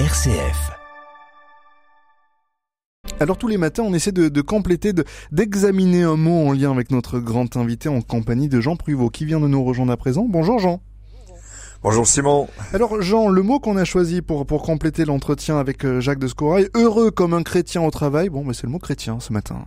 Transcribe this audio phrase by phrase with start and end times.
[0.00, 0.72] RCF.
[3.20, 4.92] Alors tous les matins, on essaie de, compléter,
[5.30, 9.24] d'examiner un mot en lien avec notre grand invité en compagnie de Jean Pruvot qui
[9.24, 10.26] vient de nous rejoindre à présent.
[10.28, 10.82] Bonjour Jean.
[11.84, 12.48] Bonjour Simon.
[12.72, 16.26] Alors Jean, le mot qu'on a choisi pour, pour compléter l'entretien avec euh, Jacques de
[16.26, 19.64] Scorail, heureux comme un chrétien au travail, bon, mais c'est le mot chrétien ce matin.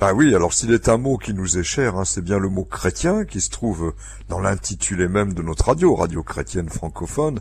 [0.00, 2.48] Ben oui, alors s'il est un mot qui nous est cher, hein, c'est bien le
[2.48, 3.94] mot chrétien qui se trouve
[4.28, 7.40] dans l'intitulé même de notre radio, radio chrétienne francophone.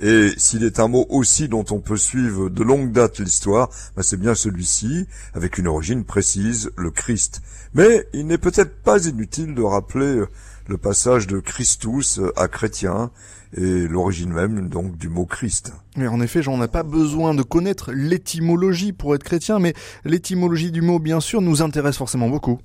[0.00, 4.02] Et s'il est un mot aussi dont on peut suivre de longue date l'histoire, ben
[4.02, 7.40] c'est bien celui-ci, avec une origine précise, le Christ.
[7.72, 10.24] Mais il n'est peut-être pas inutile de rappeler
[10.66, 13.10] le passage de Christus à chrétien
[13.56, 15.72] et l'origine même donc du mot Christ.
[15.96, 20.70] Mais en effet, j'en ai pas besoin de connaître l'étymologie pour être chrétien, mais l'étymologie
[20.70, 22.58] du mot, bien sûr, nous intéresse forcément beaucoup.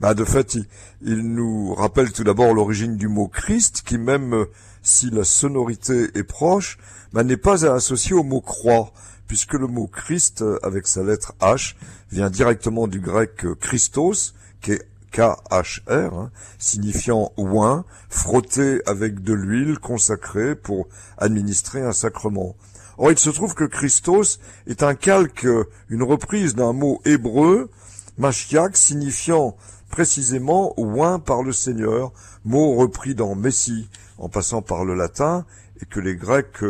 [0.00, 0.58] Bah, de fait,
[1.02, 4.46] il, nous rappelle tout d'abord l'origine du mot Christ, qui même
[4.82, 6.78] si la sonorité est proche,
[7.12, 8.92] bah, n'est pas associé au mot croix,
[9.26, 11.74] puisque le mot Christ, avec sa lettre H,
[12.10, 19.78] vient directement du grec Christos, qui est K-H-R, hein, signifiant oin, frotté avec de l'huile
[19.78, 22.56] consacrée pour administrer un sacrement.
[22.98, 25.46] Or, il se trouve que Christos est un calque,
[25.88, 27.70] une reprise d'un mot hébreu,
[28.18, 29.56] Mashiach, signifiant
[29.88, 32.12] précisément oin par le Seigneur,
[32.44, 35.46] mot repris dans Messie, en passant par le latin,
[35.80, 36.64] et que les Grecs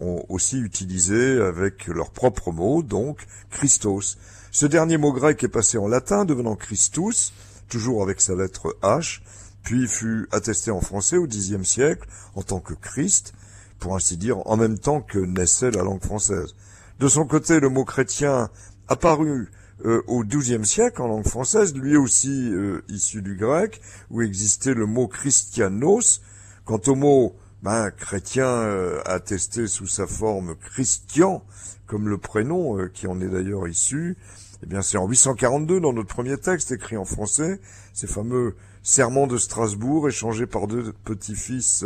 [0.00, 4.18] ont aussi utilisé avec leur propre mot, donc Christos.
[4.50, 7.32] Ce dernier mot grec est passé en latin, devenant Christus,
[7.72, 9.22] toujours avec sa lettre H,
[9.62, 13.32] puis fut attesté en français au Xe siècle en tant que Christ,
[13.78, 16.54] pour ainsi dire en même temps que naissait la langue française.
[17.00, 18.50] De son côté, le mot chrétien
[18.88, 19.50] apparu
[19.86, 24.74] euh, au XIIe siècle en langue française, lui aussi euh, issu du grec, où existait
[24.74, 26.20] le mot christianos.
[26.66, 31.42] Quant au mot ben, chrétien euh, attesté sous sa forme christian,
[31.86, 34.18] comme le prénom qui en est d'ailleurs issu,
[34.62, 37.60] eh bien, c'est en 842 dans notre premier texte écrit en français,
[37.92, 41.84] ces fameux serments de Strasbourg échangés par deux petits-fils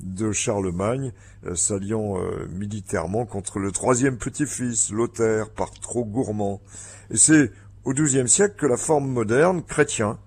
[0.00, 1.12] de Charlemagne,
[1.46, 6.60] euh, s'alliant euh, militairement contre le troisième petit-fils, Lothaire, par trop gourmand.
[7.10, 7.52] Et c'est
[7.84, 10.18] au XIIe siècle que la forme moderne, chrétien,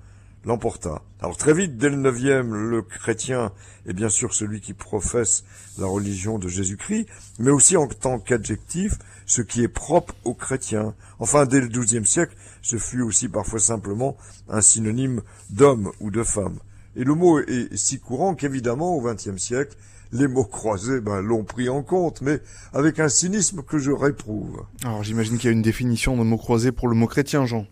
[0.46, 1.02] l'emporta.
[1.22, 3.52] Alors très vite, dès le neuvième, le chrétien
[3.86, 5.44] est bien sûr celui qui professe
[5.78, 7.08] la religion de Jésus-Christ,
[7.40, 10.94] mais aussi en tant qu'adjectif, ce qui est propre aux chrétiens.
[11.20, 14.18] Enfin, dès le XIIe siècle, ce fut aussi parfois simplement
[14.48, 16.60] un synonyme d'homme ou de femme.
[16.96, 19.76] Et le mot est si courant qu'évidemment, au XXe siècle,
[20.12, 22.40] les mots croisés ben, l'ont pris en compte, mais
[22.74, 24.64] avec un cynisme que je réprouve.
[24.84, 27.68] Alors j'imagine qu'il y a une définition de mot croisé pour le mot chrétien, Jean.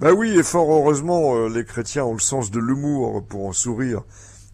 [0.00, 3.52] Ben oui, et fort heureusement, euh, les chrétiens ont le sens de l'humour pour en
[3.52, 4.02] sourire.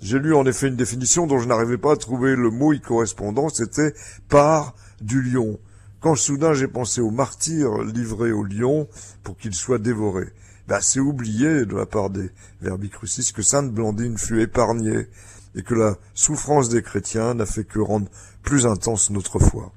[0.02, 2.80] J'ai lu en effet une définition dont je n'arrivais pas à trouver le mot y
[2.80, 3.94] correspondant, c'était
[4.28, 5.58] par du lion.
[6.00, 8.86] Quand soudain j'ai pensé au martyr livré au lion
[9.22, 10.26] pour qu'il soit dévoré.
[10.68, 12.30] Ben, c'est oublié de la part des
[12.60, 15.06] verbicrucis que Sainte Blandine fut épargnée
[15.54, 18.08] et que la souffrance des chrétiens n'a fait que rendre
[18.42, 19.72] plus intense notre foi.